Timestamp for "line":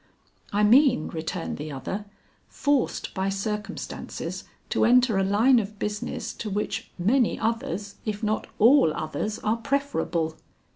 5.23-5.59